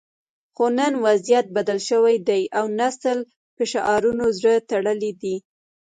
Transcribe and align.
خو 0.55 0.65
نن 0.77 0.93
وضعیت 1.05 1.45
بدل 1.55 1.79
شوی 1.89 2.15
دی 2.27 2.41
او 2.57 2.65
نسل 2.79 3.19
په 3.55 3.63
شعارونو 3.71 4.25
زړه 4.39 4.55
تړلی 4.69 5.11
دی 5.21 5.35